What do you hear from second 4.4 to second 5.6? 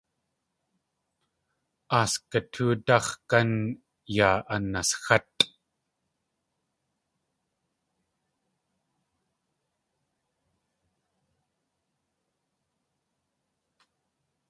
anasxátʼ.